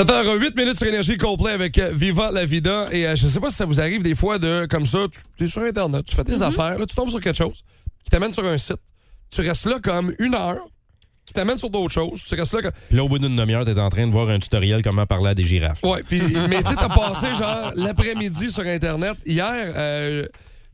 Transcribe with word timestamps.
7h08 0.00 0.56
minutes 0.56 0.78
sur 0.78 0.86
Énergie 0.86 1.18
Coldplay 1.18 1.52
avec 1.52 1.76
euh, 1.76 1.90
Viva 1.92 2.30
la 2.30 2.46
Vida. 2.46 2.86
Et 2.90 3.06
euh, 3.06 3.16
je 3.16 3.26
sais 3.26 3.38
pas 3.38 3.50
si 3.50 3.56
ça 3.56 3.66
vous 3.66 3.82
arrive 3.82 4.02
des 4.02 4.14
fois 4.14 4.38
de, 4.38 4.64
comme 4.64 4.86
ça, 4.86 5.00
tu 5.36 5.44
es 5.44 5.46
sur 5.46 5.60
Internet, 5.60 6.06
tu 6.06 6.16
fais 6.16 6.24
tes 6.24 6.40
affaires, 6.40 6.78
là, 6.78 6.86
tu 6.86 6.94
tombes 6.94 7.10
sur 7.10 7.20
quelque 7.20 7.36
chose 7.36 7.62
qui 8.02 8.08
t'amène 8.08 8.32
sur 8.32 8.46
un 8.46 8.56
site. 8.56 8.78
Tu 9.30 9.42
restes 9.42 9.66
là 9.66 9.78
comme 9.82 10.14
une 10.18 10.34
heure, 10.34 10.56
qui 11.26 11.34
t'amène 11.34 11.58
sur 11.58 11.68
d'autres 11.68 11.92
choses. 11.92 12.24
Tu 12.26 12.34
restes 12.34 12.54
là 12.54 12.62
comme... 12.62 12.72
Puis 12.88 12.96
là, 12.96 13.04
au 13.04 13.10
bout 13.10 13.18
d'une 13.18 13.36
demi-heure, 13.36 13.66
t'es 13.66 13.78
en 13.78 13.90
train 13.90 14.06
de 14.06 14.12
voir 14.12 14.30
un 14.30 14.38
tutoriel 14.38 14.82
comment 14.82 15.04
parler 15.04 15.28
à 15.28 15.34
des 15.34 15.44
girafes. 15.44 15.82
Ouais, 15.82 16.02
puis, 16.02 16.22
mais 16.48 16.62
tu 16.62 16.70
sais, 16.70 16.76
t'as 16.76 16.88
passé 16.88 17.26
genre 17.38 17.70
l'après-midi 17.76 18.50
sur 18.50 18.64
Internet. 18.64 19.18
Hier, 19.26 19.52
euh, 19.76 20.26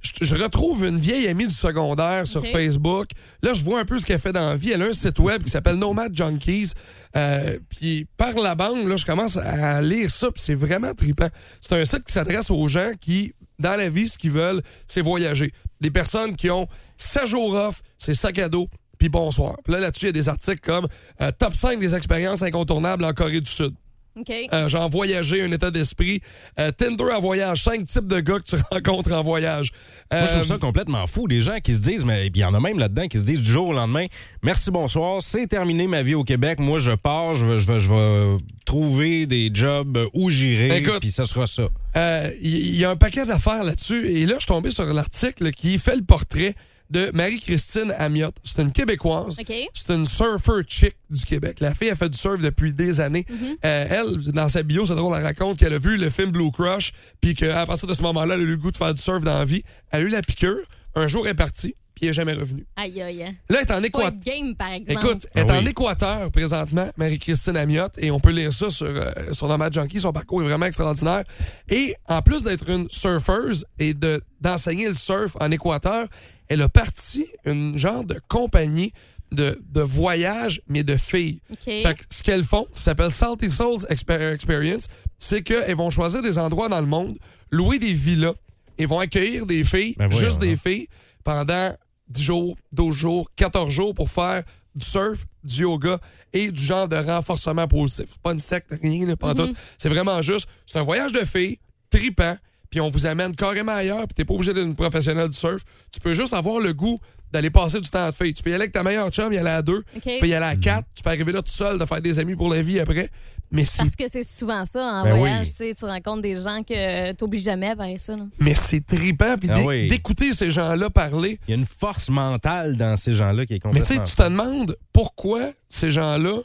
je, 0.02 0.34
retrouve 0.34 0.86
une 0.86 0.98
vieille 0.98 1.26
amie 1.28 1.46
du 1.46 1.54
secondaire 1.54 2.26
sur 2.26 2.40
Ok. 2.40 2.52
Facebook. 2.52 3.08
Là, 3.42 3.54
je 3.54 3.64
vois 3.64 3.80
un 3.80 3.84
peu 3.84 3.98
ce 3.98 4.06
qu'elle 4.06 4.18
fait 4.18 4.32
dans 4.32 4.46
la 4.46 4.56
vie. 4.56 4.72
Elle 4.72 4.82
a 4.82 4.86
un 4.86 4.92
site 4.92 5.18
web 5.18 5.42
qui 5.42 5.50
s'appelle 5.50 5.76
Nomad 5.76 6.14
Junkies. 6.14 6.72
Euh, 7.16 7.58
puis 7.68 8.06
par 8.16 8.34
la 8.34 8.54
bande, 8.54 8.86
là, 8.86 8.96
je 8.96 9.04
commence 9.04 9.36
à 9.36 9.82
lire 9.82 10.10
ça, 10.10 10.30
puis 10.30 10.42
c'est 10.42 10.54
vraiment 10.54 10.92
trippant. 10.94 11.28
C'est 11.60 11.80
un 11.80 11.84
site 11.84 12.04
qui 12.04 12.12
s'adresse 12.12 12.50
aux 12.50 12.68
gens 12.68 12.92
qui, 13.00 13.32
dans 13.58 13.76
la 13.76 13.88
vie, 13.88 14.08
ce 14.08 14.18
qu'ils 14.18 14.30
veulent, 14.30 14.62
c'est 14.86 15.00
voyager. 15.00 15.52
Des 15.80 15.90
personnes 15.90 16.36
qui 16.36 16.50
ont 16.50 16.68
7 16.98 17.26
jours 17.26 17.54
off, 17.54 17.82
c'est 17.98 18.14
sac 18.14 18.38
à 18.38 18.48
dos, 18.48 18.68
puis 18.98 19.08
bonsoir. 19.08 19.56
Puis 19.64 19.72
là, 19.72 19.80
là-dessus, 19.80 20.06
il 20.06 20.08
y 20.08 20.10
a 20.10 20.12
des 20.12 20.28
articles 20.28 20.60
comme 20.60 20.86
euh, 21.20 21.30
Top 21.38 21.54
5 21.54 21.78
des 21.80 21.94
expériences 21.94 22.42
incontournables 22.42 23.04
en 23.04 23.12
Corée 23.12 23.40
du 23.40 23.50
Sud. 23.50 23.74
OK. 24.18 24.32
Euh, 24.52 24.68
genre 24.68 24.88
voyager, 24.88 25.42
un 25.42 25.52
état 25.52 25.70
d'esprit. 25.70 26.20
Euh, 26.58 26.70
Tinder 26.70 27.12
en 27.12 27.20
voyage, 27.20 27.62
cinq 27.62 27.84
types 27.84 28.06
de 28.06 28.20
gars 28.20 28.38
que 28.38 28.44
tu 28.44 28.56
rencontres 28.70 29.12
en 29.12 29.22
voyage. 29.22 29.70
Moi, 30.10 30.22
je 30.22 30.26
trouve 30.26 30.40
Euh, 30.40 30.44
ça 30.44 30.58
complètement 30.58 31.06
fou. 31.06 31.28
Des 31.28 31.40
gens 31.42 31.58
qui 31.62 31.74
se 31.74 31.80
disent, 31.80 32.04
mais 32.04 32.28
il 32.28 32.36
y 32.36 32.44
en 32.44 32.54
a 32.54 32.60
même 32.60 32.78
là-dedans 32.78 33.06
qui 33.08 33.18
se 33.18 33.24
disent 33.24 33.40
du 33.40 33.50
jour 33.52 33.68
au 33.68 33.72
lendemain, 33.72 34.06
merci, 34.42 34.70
bonsoir, 34.70 35.20
c'est 35.20 35.46
terminé 35.46 35.86
ma 35.86 36.02
vie 36.02 36.14
au 36.14 36.24
Québec. 36.24 36.58
Moi, 36.60 36.78
je 36.78 36.92
pars, 36.92 37.34
je 37.34 37.44
vais, 37.44 37.58
je 37.58 37.66
vais, 37.66 37.80
je 37.80 37.88
vais 37.90 38.38
trouver 38.64 39.26
des 39.26 39.50
jobs 39.52 39.98
où 40.14 40.30
j'irai, 40.30 40.82
puis 41.00 41.10
ça 41.10 41.26
sera 41.26 41.46
ça. 41.46 41.68
Euh, 41.96 42.30
Il 42.40 42.76
y, 42.76 42.84
a 42.84 42.90
un 42.90 42.96
paquet 42.96 43.26
d'affaires 43.26 43.64
là-dessus. 43.64 44.08
Et 44.08 44.26
là, 44.26 44.34
je 44.34 44.40
suis 44.40 44.46
tombé 44.48 44.70
sur 44.70 44.84
l'article 44.86 45.50
qui 45.52 45.78
fait 45.78 45.96
le 45.96 46.02
portrait 46.02 46.54
de 46.90 47.10
Marie-Christine 47.12 47.92
Amiotte. 47.98 48.36
C'est 48.44 48.62
une 48.62 48.72
Québécoise. 48.72 49.36
C'est 49.74 49.94
une 49.94 50.06
surfer 50.06 50.62
chick 50.66 50.96
du 51.10 51.24
Québec. 51.24 51.60
La 51.60 51.74
fille 51.74 51.90
a 51.90 51.96
fait 51.96 52.08
du 52.08 52.18
surf 52.18 52.40
depuis 52.40 52.72
des 52.72 53.00
années. 53.00 53.26
Euh, 53.64 53.86
elle, 53.90 54.32
dans 54.32 54.48
sa 54.48 54.62
bio, 54.62 54.86
c'est 54.86 54.94
drôle, 54.94 55.16
elle 55.16 55.24
raconte 55.24 55.58
qu'elle 55.58 55.72
a 55.72 55.78
vu 55.78 55.96
le 55.96 56.10
film 56.10 56.30
Blue 56.30 56.50
Crush, 56.50 56.92
puis 57.20 57.34
qu'à 57.34 57.66
partir 57.66 57.88
de 57.88 57.94
ce 57.94 58.02
moment-là, 58.02 58.34
elle 58.34 58.40
a 58.40 58.44
eu 58.44 58.46
le 58.46 58.56
goût 58.56 58.70
de 58.70 58.76
faire 58.76 58.94
du 58.94 59.00
surf 59.00 59.22
dans 59.22 59.38
la 59.38 59.44
vie. 59.44 59.62
Elle 59.90 60.02
a 60.02 60.04
eu 60.04 60.08
la 60.08 60.22
piqûre. 60.22 60.64
Un 60.94 61.08
jour, 61.08 61.26
elle 61.26 61.32
est 61.32 61.34
partie, 61.34 61.74
puis 61.96 62.04
elle 62.04 62.10
n'est 62.10 62.12
jamais 62.12 62.34
revenue. 62.34 62.64
Aïe, 62.76 63.02
aïe. 63.02 63.18
Là, 63.18 63.32
elle 63.48 63.56
est 63.56 63.72
en 63.72 63.82
Équateur. 63.82 64.12
game, 64.24 64.54
par 64.54 64.70
exemple. 64.70 64.92
Écoute, 65.04 65.26
elle 65.34 65.42
est 65.46 65.50
Ah 65.50 65.56
en 65.58 65.62
oui. 65.64 65.70
Équateur 65.70 66.30
présentement, 66.30 66.88
Marie-Christine 66.96 67.56
Amiotte, 67.56 67.94
et 67.98 68.10
on 68.12 68.20
peut 68.20 68.30
lire 68.30 68.52
ça 68.52 68.70
sur, 68.70 68.86
euh, 68.86 69.10
sur 69.32 69.48
Nomad 69.48 69.72
Junkie. 69.72 69.98
Son 70.00 70.12
parcours 70.12 70.42
est 70.42 70.46
vraiment 70.46 70.66
extraordinaire. 70.66 71.24
Et 71.68 71.94
en 72.06 72.22
plus 72.22 72.44
d'être 72.44 72.68
une 72.70 72.88
surfeuse 72.90 73.64
et 73.80 73.94
de, 73.94 74.22
d'enseigner 74.40 74.86
le 74.88 74.94
surf 74.94 75.36
en 75.40 75.50
Équateur, 75.50 76.06
elle 76.48 76.62
a 76.62 76.68
parti 76.68 77.26
une 77.46 77.76
genre 77.78 78.04
de 78.04 78.20
compagnie 78.28 78.92
de, 79.32 79.60
de 79.72 79.80
voyage, 79.80 80.60
mais 80.68 80.84
de 80.84 80.96
filles. 80.96 81.40
Fait 81.64 81.82
que 81.94 82.04
ce 82.10 82.22
qu'elles 82.22 82.44
font, 82.44 82.68
ça 82.74 82.82
s'appelle 82.82 83.10
Salty 83.10 83.50
Souls 83.50 83.80
Exper- 83.90 84.34
Experience, 84.34 84.86
c'est 85.18 85.42
qu'elles 85.42 85.74
vont 85.76 85.90
choisir 85.90 86.22
des 86.22 86.38
endroits 86.38 86.68
dans 86.68 86.80
le 86.80 86.86
monde, 86.86 87.18
louer 87.50 87.78
des 87.80 87.92
villas, 87.92 88.34
et 88.78 88.84
vont 88.86 88.98
accueillir 89.00 89.46
des 89.46 89.64
filles, 89.64 89.94
Ben 89.96 90.06
voyons 90.08 90.24
juste 90.26 90.38
des 90.40 90.50
donc. 90.54 90.60
filles, 90.62 90.86
pendant 91.24 91.70
10 92.08 92.22
jours, 92.22 92.56
12 92.72 92.96
jours, 92.96 93.30
14 93.36 93.72
jours 93.72 93.94
pour 93.94 94.10
faire 94.10 94.42
du 94.74 94.86
surf, 94.86 95.24
du 95.42 95.62
yoga 95.62 95.98
et 96.32 96.50
du 96.50 96.62
genre 96.62 96.86
de 96.86 96.96
renforcement 96.96 97.66
positif. 97.66 98.06
C'est 98.12 98.22
pas 98.22 98.32
une 98.32 98.40
secte, 98.40 98.74
rien, 98.82 99.16
pas 99.16 99.34
tout. 99.34 99.54
C'est 99.78 99.88
vraiment 99.88 100.20
juste, 100.22 100.48
c'est 100.66 100.78
un 100.78 100.82
voyage 100.82 101.12
de 101.12 101.24
filles, 101.24 101.58
tripant, 101.90 102.36
puis 102.68 102.80
on 102.80 102.88
vous 102.88 103.06
amène 103.06 103.34
carrément 103.34 103.72
ailleurs, 103.72 104.06
puis 104.06 104.14
t'es 104.14 104.24
pas 104.24 104.34
obligé 104.34 104.52
d'être 104.52 104.66
une 104.66 104.74
professionnelle 104.74 105.28
du 105.28 105.36
surf. 105.36 105.62
Tu 105.92 106.00
peux 106.00 106.12
juste 106.12 106.34
avoir 106.34 106.60
le 106.60 106.74
goût 106.74 106.98
d'aller 107.32 107.50
passer 107.50 107.80
du 107.80 107.88
temps 107.88 108.06
de 108.06 108.14
filles. 108.14 108.34
Tu 108.34 108.42
peux 108.42 108.50
y 108.50 108.54
aller 108.54 108.62
avec 108.64 108.72
ta 108.72 108.82
meilleure 108.82 109.08
chum, 109.10 109.32
y 109.32 109.38
aller 109.38 109.48
à 109.50 109.62
deux, 109.62 109.82
OK. 109.96 110.02
tu 110.02 110.18
peux 110.18 110.28
y 110.28 110.34
aller 110.34 110.46
à 110.46 110.56
quatre, 110.56 110.86
tu 110.94 111.02
peux 111.02 111.10
arriver 111.10 111.32
là 111.32 111.42
tout 111.42 111.52
seul, 111.52 111.78
de 111.78 111.84
faire 111.84 112.00
des 112.02 112.18
amis 112.18 112.36
pour 112.36 112.50
la 112.50 112.60
vie 112.62 112.78
après. 112.78 113.10
Parce 113.52 113.96
que 113.96 114.04
c'est 114.08 114.22
souvent 114.22 114.64
ça, 114.64 114.84
en 114.84 115.04
Ben 115.04 115.16
voyage, 115.18 115.46
oui. 115.46 115.52
tu 115.52 115.56
sais, 115.68 115.74
tu 115.74 115.84
rencontres 115.84 116.22
des 116.22 116.40
gens 116.40 116.62
que 116.62 117.12
t'oublies 117.12 117.42
jamais 117.42 117.74
vers 117.74 117.98
ça. 117.98 118.16
là. 118.16 118.24
mais 118.40 118.54
c'est 118.54 118.84
trippant, 118.84 119.36
puis 119.38 119.48
Ah 119.52 119.60
oui. 119.64 119.88
d'écouter 119.88 120.32
ces 120.32 120.50
gens-là 120.50 120.90
parler. 120.90 121.38
Il 121.46 121.50
y 121.52 121.54
a 121.54 121.56
une 121.56 121.66
force 121.66 122.08
mentale 122.08 122.76
dans 122.76 122.96
ces 122.96 123.12
gens-là 123.12 123.46
qui 123.46 123.54
est 123.54 123.64
Mais 123.66 123.80
tu 123.82 123.86
sais, 123.94 123.96
complètement... 123.98 124.04
tu 124.04 124.14
te 124.14 124.22
demandes 124.22 124.76
pourquoi 124.92 125.50
ces 125.68 125.90
gens-là, 125.90 126.40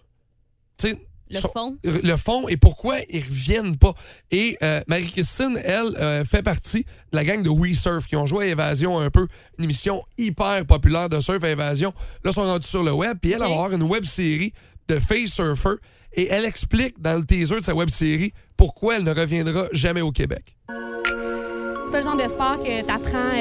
tu 0.78 0.89
sais, 0.89 0.97
Le 1.29 1.39
sont- 1.39 1.50
fond. 1.53 1.78
le 1.84 2.16
fond 2.17 2.47
et 2.50 2.57
pourquoi 2.57 2.97
ils 3.09 3.23
reviennent 3.23 3.78
pas. 3.78 3.94
Et 4.31 4.57
euh, 4.63 4.81
Marie-Christine, 4.88 5.57
elle, 5.63 5.95
euh, 5.97 6.25
fait 6.25 6.44
partie 6.44 6.83
de 6.83 7.16
la 7.18 7.23
gang 7.23 7.41
de 7.41 7.50
We 7.50 7.73
Surf 7.79 8.06
qui 8.07 8.16
ont 8.18 8.25
joué 8.25 8.45
à 8.45 8.47
Évasion 8.50 9.00
un 9.00 9.09
peu, 9.09 9.28
une 9.57 9.63
émission 9.63 10.03
hyper 10.18 10.66
populaire 10.66 11.07
de 11.09 11.19
surf 11.19 11.44
à 11.44 11.50
Évasion. 11.50 11.94
Là, 12.23 12.31
ils 12.31 12.33
sont 12.33 12.41
rendus 12.44 12.68
sur 12.68 12.83
le 12.83 12.91
web, 12.91 13.18
puis 13.22 13.31
elle 13.31 13.39
va 13.39 13.45
avoir 13.45 13.72
une 13.72 13.83
web 13.83 14.03
série 14.03 14.53
de 14.88 15.00
Face 15.00 15.29
Surfer 15.29 15.75
et 16.14 16.28
elle 16.28 16.46
explique 16.46 17.02
dans 17.02 17.18
le 17.18 17.26
teaser 17.26 17.56
de 17.56 17.62
sa 17.62 17.74
web 17.74 17.90
série 17.90 18.34
pourquoi 18.58 18.98
elle 18.98 19.04
ne 19.04 19.14
reviendra 19.14 19.68
jamais 19.72 20.02
au 20.02 20.12
Québec. 20.12 20.56
C'est 20.68 21.92
pas 21.92 21.98
le 21.98 22.04
genre 22.04 22.18
de 22.18 22.30
sport 22.30 22.58
que 22.64 22.84
tu 22.84 22.92
apprends 22.92 23.36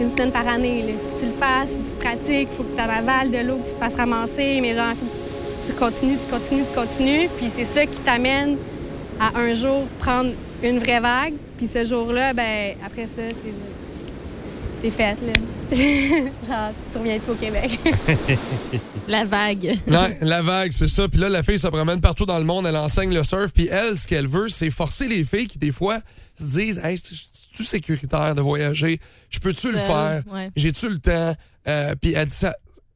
une 0.00 0.10
semaine 0.10 0.32
par 0.32 0.48
année. 0.48 0.94
Faut 0.98 1.16
que 1.16 1.20
tu 1.20 1.26
le 1.26 1.32
fasses, 1.32 1.68
faut 1.68 1.76
que 1.76 1.88
tu 1.88 1.94
te 1.94 2.00
pratiques, 2.00 2.48
faut 2.56 2.62
que 2.64 2.74
tu 2.74 2.80
avales 2.80 3.30
de 3.30 3.38
l'eau, 3.38 3.56
que 3.58 3.68
tu 3.68 3.74
te 3.74 3.78
fasses 3.78 3.94
ramasser, 3.94 4.60
mais 4.60 4.74
genre, 4.74 4.94
faut 4.94 5.06
que 5.06 5.16
tu, 5.16 5.72
tu 5.72 5.78
continues, 5.78 6.16
tu 6.16 6.30
continues, 6.30 6.64
tu 6.66 6.74
continues. 6.74 7.28
Puis 7.36 7.50
c'est 7.56 7.66
ça 7.66 7.86
qui 7.86 7.98
t'amène 8.00 8.56
à 9.20 9.38
un 9.38 9.54
jour 9.54 9.84
prendre 10.00 10.30
une 10.62 10.78
vraie 10.78 11.00
vague. 11.00 11.34
Puis 11.58 11.68
ce 11.72 11.84
jour-là, 11.84 12.32
ben 12.32 12.74
après 12.84 13.04
ça, 13.04 13.22
c'est. 13.28 13.69
T'es 14.82 14.90
faite, 14.90 15.18
là. 15.26 15.76
genre, 16.48 16.72
tu 16.92 16.98
reviens 16.98 17.18
tout 17.18 17.32
au 17.32 17.34
Québec. 17.34 17.78
La 19.08 19.24
vague. 19.24 19.76
Ouais, 19.88 20.18
la 20.22 20.40
vague, 20.40 20.70
c'est 20.72 20.86
ça. 20.88 21.08
Puis 21.08 21.18
là, 21.18 21.28
la 21.28 21.42
fille 21.42 21.58
se 21.58 21.66
promène 21.66 22.00
partout 22.00 22.24
dans 22.26 22.38
le 22.38 22.44
monde, 22.44 22.66
elle 22.66 22.76
enseigne 22.76 23.12
le 23.12 23.24
surf. 23.24 23.50
Puis 23.52 23.68
elle, 23.70 23.98
ce 23.98 24.06
qu'elle 24.06 24.26
veut, 24.28 24.48
c'est 24.48 24.70
forcer 24.70 25.08
les 25.08 25.24
filles 25.24 25.48
qui, 25.48 25.58
des 25.58 25.72
fois, 25.72 25.98
se 26.34 26.44
disent 26.44 26.80
Hey, 26.82 26.96
c'est-tu 26.96 27.64
sécuritaire 27.64 28.34
de 28.34 28.40
voyager 28.40 29.00
Je 29.28 29.38
peux-tu 29.40 29.72
le 29.72 29.78
faire? 29.78 30.22
ouais. 30.32 30.50
J'ai-tu 30.56 30.88
le 30.88 30.98
temps 30.98 31.34
Euh, 31.66 31.94
Puis 32.00 32.12
elle 32.14 32.26
dit 32.28 32.34
ça. 32.34 32.54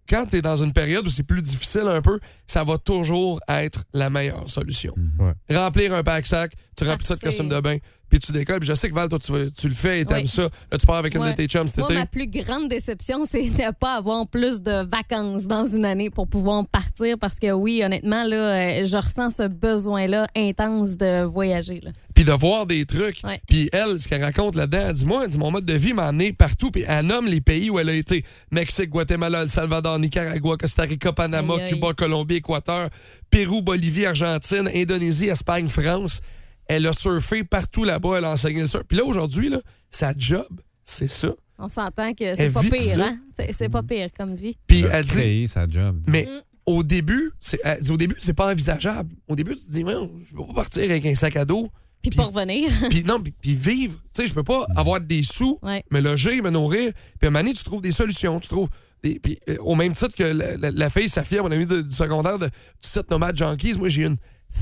Quand 0.08 0.26
tu 0.26 0.36
es 0.36 0.42
dans 0.42 0.56
une 0.56 0.72
période 0.72 1.06
où 1.06 1.10
c'est 1.10 1.22
plus 1.22 1.40
difficile 1.42 1.86
un 1.86 2.02
peu, 2.02 2.18
ça 2.46 2.62
va 2.62 2.76
toujours 2.78 3.40
être 3.48 3.80
la 3.94 4.10
meilleure 4.10 4.48
solution. 4.48 4.94
Ouais. 5.18 5.56
Remplir 5.56 5.94
un 5.94 6.02
pack-sac, 6.02 6.52
tu 6.76 6.84
remplis 6.84 7.06
ça 7.06 7.16
de 7.16 7.20
costume 7.20 7.48
de 7.48 7.58
bain, 7.60 7.78
puis 8.10 8.20
tu 8.20 8.30
décolles. 8.32 8.60
Puis 8.60 8.68
je 8.68 8.74
sais 8.74 8.90
que 8.90 8.94
Val, 8.94 9.08
toi, 9.08 9.18
tu, 9.18 9.68
le 9.68 9.74
fais 9.74 10.00
et 10.00 10.04
t'aimes 10.04 10.18
Oui. 10.22 10.28
ça. 10.28 10.42
Là, 10.70 10.78
tu 10.78 10.86
pars 10.86 10.96
avec 10.96 11.14
une 11.14 11.24
de 11.24 11.32
tes 11.32 11.46
chums 11.46 11.66
cet 11.66 11.78
Moi, 11.78 11.88
été. 11.88 11.98
ma 11.98 12.06
plus 12.06 12.26
grande 12.26 12.68
déception, 12.68 13.24
c'est 13.24 13.48
de 13.48 13.62
ne 13.62 13.70
pas 13.72 13.94
avoir 13.94 14.28
plus 14.28 14.60
de 14.60 14.86
vacances 14.86 15.46
dans 15.46 15.64
une 15.64 15.84
année 15.86 16.10
pour 16.10 16.28
pouvoir 16.28 16.66
partir 16.66 17.18
parce 17.18 17.38
que 17.38 17.50
oui, 17.52 17.82
honnêtement, 17.82 18.24
là, 18.24 18.80
euh, 18.80 18.84
je 18.84 18.96
ressens 18.96 19.30
ce 19.30 19.48
besoin-là 19.48 20.26
intense 20.36 20.96
de 20.98 21.22
voyager. 21.24 21.80
Là. 21.80 21.90
Puis 22.24 22.32
de 22.32 22.38
voir 22.38 22.66
des 22.66 22.84
trucs. 22.86 23.20
Ouais. 23.24 23.40
Puis 23.48 23.68
elle, 23.72 23.98
ce 24.00 24.08
qu'elle 24.08 24.22
raconte 24.22 24.54
là-dedans, 24.56 24.86
elle 24.88 24.94
dit 24.94 25.04
moi, 25.04 25.24
elle 25.24 25.30
dit, 25.30 25.38
mon 25.38 25.50
mode 25.50 25.64
de 25.66 25.74
vie 25.74 25.92
m'a 25.92 26.08
emmené 26.08 26.32
partout. 26.32 26.70
Puis 26.70 26.84
elle 26.86 27.06
nomme 27.06 27.26
les 27.26 27.40
pays 27.40 27.70
où 27.70 27.78
elle 27.78 27.88
a 27.88 27.94
été 27.94 28.24
Mexique, 28.50 28.90
Guatemala, 28.90 29.42
El 29.42 29.48
Salvador, 29.50 29.98
Nicaragua, 29.98 30.56
Costa 30.56 30.82
Rica, 30.84 31.12
Panama. 31.12 31.58
Cuba, 31.68 31.92
Colombie, 31.94 32.36
Équateur, 32.36 32.88
Pérou, 33.30 33.62
Bolivie, 33.62 34.06
Argentine, 34.06 34.68
Indonésie, 34.74 35.28
Espagne, 35.28 35.68
France. 35.68 36.20
Elle 36.66 36.86
a 36.86 36.92
surfé 36.92 37.44
partout 37.44 37.84
là-bas, 37.84 38.18
elle 38.18 38.24
a 38.24 38.30
enseigné 38.30 38.60
le 38.60 38.66
surf. 38.66 38.84
Puis 38.88 38.96
là, 38.96 39.04
aujourd'hui, 39.04 39.50
là, 39.50 39.60
sa 39.90 40.14
job, 40.16 40.46
c'est 40.84 41.10
ça. 41.10 41.28
On 41.58 41.68
s'entend 41.68 42.12
que 42.14 42.34
c'est 42.34 42.50
pas 42.50 42.62
pire, 42.62 42.94
ça. 42.94 43.06
hein? 43.08 43.18
C'est 43.52 43.68
pas 43.68 43.82
pire 43.82 44.08
comme 44.16 44.34
vie. 44.34 44.56
Puis 44.66 44.84
Elle 44.90 45.04
dit, 45.04 45.46
sa 45.46 45.68
job. 45.68 46.00
mais 46.06 46.24
Mm. 46.26 46.40
au 46.66 46.82
début, 46.82 47.30
c'est, 47.38 47.60
au 47.90 47.96
début, 47.96 48.16
c'est 48.18 48.32
pas 48.34 48.50
envisageable. 48.50 49.14
Au 49.28 49.36
début, 49.36 49.54
tu 49.54 49.64
te 49.66 49.70
dis, 49.70 49.84
non, 49.84 50.10
je 50.28 50.34
peux 50.34 50.46
pas 50.46 50.54
partir 50.54 50.82
avec 50.84 51.04
un 51.06 51.14
sac 51.14 51.36
à 51.36 51.44
dos. 51.44 51.68
Puis 52.04 52.10
Puis- 52.10 52.18
pour 52.18 52.32
revenir. 52.34 52.70
puis 52.90 53.02
non, 53.02 53.18
puis, 53.20 53.32
puis 53.32 53.54
vivre. 53.54 53.98
Tu 54.14 54.22
sais, 54.22 54.28
je 54.28 54.34
peux 54.34 54.42
pas 54.44 54.66
avoir 54.76 55.00
des 55.00 55.22
sous, 55.22 55.58
Ouais. 55.62 55.82
me 55.90 56.00
loger, 56.00 56.40
me 56.42 56.50
nourrir. 56.50 56.92
Puis 57.18 57.24
à 57.24 57.26
un 57.26 57.30
moment 57.30 57.40
donné, 57.42 57.54
tu 57.54 57.64
trouves 57.64 57.80
des 57.82 57.92
solutions. 57.92 58.38
Tu 58.40 58.48
trouves. 58.48 58.68
Des, 59.02 59.18
puis, 59.18 59.38
euh, 59.48 59.56
au 59.60 59.74
même 59.74 59.92
titre 59.94 60.14
que 60.16 60.22
la, 60.22 60.56
la- 60.58 60.70
la 60.70 60.90
fille 60.90 61.08
Safia, 61.08 61.42
mon 61.42 61.50
ami 61.50 61.66
de- 61.66 61.80
du 61.82 61.90
secondaire 61.94 62.38
de, 62.38 62.46
du 62.46 62.52
site 62.88 63.10
Nomad 63.10 63.36
Junkies, 63.36 63.74
moi, 63.78 63.88
j'ai 63.88 64.04
une 64.04 64.16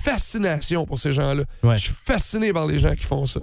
fascination 0.06 0.84
pour 0.86 0.98
ces 0.98 1.12
gens-là. 1.12 1.44
Ouais. 1.62 1.76
Je 1.76 1.82
suis 1.82 1.92
fasciné 2.04 2.52
par 2.52 2.66
les 2.66 2.78
gens 2.78 2.94
qui 2.94 3.04
font 3.04 3.26
ça. 3.26 3.40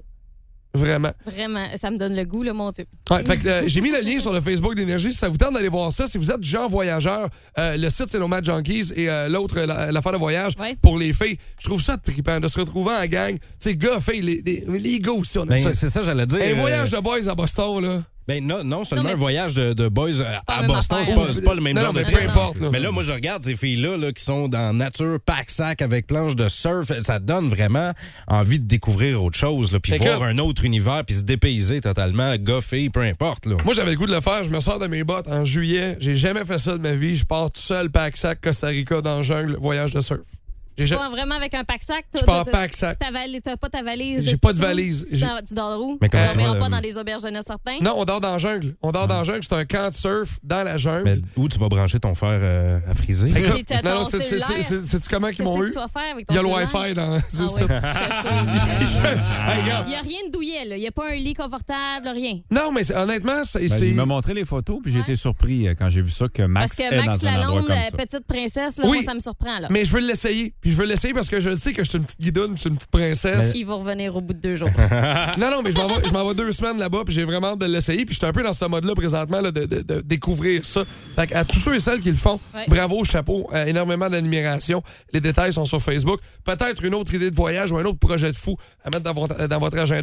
Vraiment. 0.80 1.12
Vraiment, 1.26 1.66
ça 1.76 1.92
me 1.92 1.98
donne 1.98 2.16
le 2.16 2.26
goût, 2.26 2.44
là, 2.44 2.54
mon 2.54 2.70
Dieu. 2.72 2.86
Ouais, 3.10 3.24
fait 3.24 3.38
que, 3.38 3.48
euh, 3.48 3.62
j'ai 3.68 3.82
mis 3.82 3.92
le 3.92 4.00
lien 4.02 4.20
sur 4.20 4.34
le 4.34 4.42
Facebook 4.42 4.76
d'Énergie. 4.76 5.12
Si 5.12 5.18
ça 5.20 5.30
vous 5.30 5.38
tente 5.38 5.54
d'aller 5.54 5.70
voir 5.70 5.92
ça, 5.92 6.08
si 6.08 6.18
vous 6.18 6.32
êtes 6.32 6.40
du 6.40 6.50
genre 6.50 6.70
voyageur, 6.70 7.30
euh, 7.58 7.78
le 7.78 7.90
site 7.90 8.08
c'est 8.08 8.20
Nomad 8.20 8.44
Junkies 8.46 8.92
et 8.96 9.10
euh, 9.10 9.28
l'autre, 9.28 9.60
la- 9.60 9.92
l'affaire 9.92 10.12
de 10.14 10.18
voyage 10.18 10.54
Ouais. 10.60 10.76
pour 10.82 10.98
les 10.98 11.14
filles. 11.14 11.38
Je 11.60 11.66
trouve 11.66 11.82
ça 11.82 11.98
trippant 11.98 12.40
de 12.40 12.48
se 12.48 12.60
retrouver 12.60 12.92
en 12.94 13.06
gang. 13.06 13.34
Tu 13.38 13.46
sais, 13.60 13.76
gars, 13.76 14.00
filles, 14.00 14.22
les, 14.22 14.42
les, 14.46 14.80
les 14.80 15.00
gars 15.00 15.12
aussi, 15.12 15.38
on 15.38 15.44
a 15.44 15.46
Ben, 15.48 15.64
ça. 15.64 15.74
c'est 15.74 15.90
ça, 15.90 16.02
j'allais 16.04 16.26
dire. 16.26 16.40
Un 16.42 16.52
euh, 16.52 16.54
voyage 16.56 16.90
de 16.92 17.00
boys 17.00 17.28
à 17.30 17.36
Boston, 17.36 17.82
là. 17.82 18.04
Ben 18.30 18.46
non, 18.46 18.64
non 18.64 18.84
seulement 18.84 19.04
Non, 19.06 19.10
mais- 19.10 19.14
un 19.16 19.18
voyage 19.18 19.56
de, 19.56 19.74
de 19.74 19.88
boys 19.88 20.10
euh, 20.22 20.34
à 20.48 20.62
même 20.62 20.68
Boston, 20.68 21.00
c'est 21.04 21.14
pas, 21.16 21.48
pas 21.50 21.56
le 21.56 21.62
même 21.62 21.76
Non, 21.76 21.82
genre 21.82 21.94
non, 21.94 22.00
de 22.00 22.06
mais 22.06 22.12
trip. 22.12 22.26
peu 22.26 22.30
importe. 22.30 22.58
Mais 22.72 22.80
là, 22.80 22.92
moi, 22.92 23.02
je 23.02 23.12
regarde 23.12 23.42
ces 23.44 23.56
filles-là 23.56 23.98
là, 23.98 24.12
qui 24.12 24.24
sont 24.24 24.48
dans 24.48 24.72
nature, 24.72 25.18
pack-sac 25.26 25.82
avec 25.82 26.06
planche 26.06 26.36
de 26.36 26.48
surf. 26.48 26.92
Ça 27.02 27.18
donne 27.18 27.50
vraiment 27.50 27.92
envie 28.28 28.60
de 28.60 28.68
découvrir 28.68 29.24
autre 29.24 29.38
chose, 29.38 29.72
là, 29.72 29.80
puis 29.80 29.98
voir 29.98 30.22
un 30.22 30.38
autre 30.38 30.64
univers, 30.64 31.04
puis 31.06 31.16
se 31.16 31.22
dépayser 31.24 31.82
totalement, 31.82 32.36
gars, 32.38 32.62
filles, 32.62 32.92
peu 32.92 33.02
importe. 33.02 33.48
Là. 33.48 33.56
Moi, 33.66 33.74
j'avais 33.74 33.92
le 33.92 33.98
goût 33.98 34.06
de 34.06 34.14
le 34.14 34.22
faire. 34.22 34.44
Je 34.44 34.52
me 34.52 34.60
sors 34.60 34.78
de 34.78 34.86
mes 34.86 35.04
bottes 35.04 35.28
en 35.28 35.44
juillet. 35.44 35.98
J'ai 36.00 36.16
jamais 36.16 36.46
fait 36.46 36.60
ça 36.60 36.74
de 36.74 36.82
ma 36.84 36.94
vie. 36.94 37.18
Je 37.18 37.26
pars 37.26 37.50
tout 37.50 37.62
seul, 37.62 37.90
pack-sac, 37.90 38.42
Costa 38.42 38.68
Rica, 38.68 39.02
dans 39.02 39.18
la 39.18 39.22
jungle, 39.24 39.58
voyage 39.60 39.92
de 39.92 40.02
surf. 40.02 40.20
J'ai 40.80 40.86
Tu 40.86 40.90
ja- 40.92 40.98
pars 40.98 41.12
vraiment 41.12 41.36
avec 41.36 41.54
un 41.54 41.64
pack-sac? 41.64 42.06
Je 42.18 42.24
pars 42.24 42.46
pack-sac. 42.46 42.98
T'as 43.00 43.58
pas 43.58 43.70
ta 43.70 43.84
valise? 43.84 44.24
J'ai 44.26 44.34
de 44.34 44.38
pas 44.38 44.54
de 44.54 44.58
valise. 44.60 45.06
Tu, 45.10 45.54
dors 45.54 45.82
où? 45.82 45.98
Mais 46.02 46.08
tu 46.10 46.18
comment 46.18 46.30
tu 46.30 46.36
dormiras 46.38 46.54
vas, 46.54 46.60
pas 46.62 46.70
dans 46.70 46.82
des 46.82 46.98
auberges 46.98 47.22
jeunesse 47.22 47.46
certains? 47.48 47.78
Non, 47.82 47.96
on 47.98 48.06
dort 48.06 48.22
dans 48.22 48.32
la 48.32 48.38
jungle. 48.38 48.76
On 48.82 48.92
dort 48.92 49.08
dans 49.08 49.18
la 49.18 49.24
jungle. 49.24 49.42
C'est 49.44 49.56
un 49.56 49.66
camp 49.66 49.90
de 49.90 49.94
surf 49.94 50.40
dans 50.44 50.64
la 50.64 50.78
jungle. 50.78 51.04
Mais 51.04 51.18
où 51.36 51.48
tu 51.50 51.58
vas 51.60 51.68
brancher 51.68 52.00
ton 52.00 52.16
fer 52.16 52.30
euh, 52.42 52.80
à 52.88 52.94
friser? 52.94 53.30
Non, 53.84 53.96
non, 53.96 54.04
c'est-tu 54.04 55.10
comment 55.10 55.30
qu'ils 55.32 55.44
m'ont 55.46 55.64
eu? 55.64 55.72
Il 56.30 56.36
y 56.36 56.38
a 56.38 56.42
le? 56.42 56.48
Wi-Fi 56.48 56.94
dans. 56.94 57.20
C'est 57.30 57.66
Ah. 57.72 57.94
Il 59.86 59.90
n'y 59.90 59.96
a 59.96 60.02
rien 60.02 60.20
de 60.28 60.32
douillet, 60.32 60.66
là. 60.66 60.78
Il 60.78 60.82
n'y 60.82 60.88
a 60.88 60.92
pas 60.92 61.10
un 61.12 61.16
lit 61.16 61.34
confortable, 61.34 62.08
rien. 62.10 62.40
Non, 62.52 62.72
mais 62.72 62.90
honnêtement, 62.92 63.44
c'est. 63.44 63.60
Ben, 63.60 63.68
c'est- 63.70 63.88
il 63.88 63.96
m'a 63.96 64.06
montré 64.06 64.34
les 64.34 64.46
photos, 64.46 64.80
puis 64.84 64.92
j'ai 64.92 65.00
été 65.00 65.16
surpris 65.16 65.68
euh, 65.68 65.74
quand 65.78 65.90
j'ai 65.90 66.02
vu 66.02 66.12
ça 66.12 66.28
que 66.28 66.44
Max 66.44 66.76
Parce 66.76 66.90
que 66.90 67.06
Max 67.06 67.22
Lalonde, 67.22 67.68
la 67.68 67.86
ça. 67.90 67.98
petite 67.98 68.26
princesse, 68.26 68.78
là, 68.78 68.86
Oui. 68.88 68.98
moi, 68.98 69.04
ça 69.04 69.14
me 69.14 69.20
surprend. 69.20 69.60
Là. 69.60 69.68
Mais 69.70 69.86
je 69.86 69.92
veux 69.92 70.00
l'essayer. 70.00 70.54
Puis 70.62 70.69
je 70.72 70.78
veux 70.78 70.86
l'essayer 70.86 71.14
parce 71.14 71.30
que 71.30 71.40
je 71.40 71.54
sais 71.56 71.74
que 71.74 71.84
je 71.84 71.90
suis 71.90 71.98
une 71.98 72.06
petite 72.06 72.20
guidoune, 72.22 72.52
je 72.56 72.62
suis 72.62 72.70
une 72.70 72.76
petite 72.76 72.90
princesse. 72.92 73.54
Il 73.56 73.66
va 73.66 73.76
revenir 73.76 74.16
au 74.16 74.22
bout 74.22 74.34
de 74.34 74.40
deux 74.40 74.56
jours. 74.56 74.70
Non, 75.40 75.52
non, 75.52 75.62
mais 75.64 75.72
je 75.72 75.78
m'en 75.78 75.88
vais, 75.88 76.08
je 76.08 76.12
m'en 76.12 76.28
vais 76.28 76.34
deux 76.36 76.52
semaines 76.52 76.78
là-bas, 76.78 77.00
puis 77.06 77.14
j'ai 77.14 77.24
vraiment 77.24 77.48
hâte 77.54 77.60
de 77.60 77.66
l'essayer. 77.66 78.06
Puis 78.06 78.14
je 78.16 78.20
suis 78.20 78.28
un 78.28 78.32
peu 78.32 78.44
dans 78.44 78.54
ce 78.54 78.66
mode-là 78.66 78.94
présentement, 78.96 79.42
là, 79.42 79.52
de, 79.52 79.66
de- 79.66 79.82
de 79.82 80.02
découvrir 80.02 80.66
ça. 80.66 80.84
Fait 81.16 81.28
que 81.28 81.36
à 81.36 81.44
tous 81.46 81.60
ceux 81.60 81.76
et 81.76 81.80
celles 81.80 82.00
qui 82.02 82.10
le 82.10 82.16
font, 82.18 82.40
Ouais. 82.54 82.66
bravo, 82.68 83.04
chapeau, 83.06 83.50
euh, 83.54 83.66
énormément 83.66 84.10
d'admiration. 84.10 84.82
Les 85.14 85.22
détails 85.22 85.54
sont 85.54 85.66
sur 85.66 85.82
Facebook. 85.82 86.20
Peut-être 86.44 86.84
une 86.84 86.94
autre 86.96 87.14
idée 87.14 87.32
de 87.32 87.36
voyage 87.36 87.72
ou 87.72 87.78
un 87.78 87.86
autre 87.86 88.00
projet 88.00 88.32
de 88.32 88.38
fou 88.38 88.56
à 88.84 88.90
mettre 88.90 89.04
dans 89.04 89.14
votre, 89.14 89.48
dans 89.48 89.60
votre 89.60 89.78
agenda. 89.78 89.98